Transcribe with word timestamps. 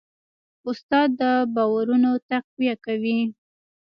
استاد 0.69 1.09
د 1.19 1.21
باورونو 1.55 2.11
تقویه 2.29 2.75
کوي. 2.85 3.19